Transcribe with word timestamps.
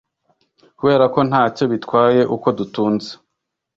Kuberako 0.77 1.19
ntacyo 1.29 1.63
bitwaye 1.71 2.21
uko 2.35 2.47
dutunze 2.57 3.11